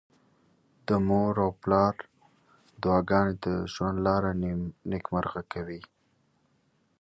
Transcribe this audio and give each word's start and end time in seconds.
د 0.87 0.89
مور 1.07 1.33
او 1.45 1.51
پلار 1.61 1.95
دعاګانې 2.81 3.33
د 3.45 3.47
ژوند 3.73 3.97
لاره 4.07 4.31
نېکمرغه 4.91 5.41
کوي. 5.53 5.81